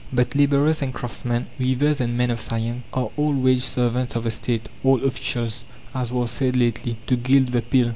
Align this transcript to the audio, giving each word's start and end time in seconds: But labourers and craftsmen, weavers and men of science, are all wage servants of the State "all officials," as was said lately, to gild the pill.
But 0.11 0.33
labourers 0.33 0.81
and 0.81 0.95
craftsmen, 0.95 1.45
weavers 1.59 2.01
and 2.01 2.17
men 2.17 2.31
of 2.31 2.39
science, 2.39 2.85
are 2.91 3.11
all 3.17 3.33
wage 3.33 3.61
servants 3.61 4.15
of 4.15 4.23
the 4.23 4.31
State 4.31 4.67
"all 4.83 5.03
officials," 5.05 5.63
as 5.93 6.11
was 6.11 6.31
said 6.31 6.55
lately, 6.55 6.97
to 7.05 7.15
gild 7.15 7.49
the 7.49 7.61
pill. 7.61 7.89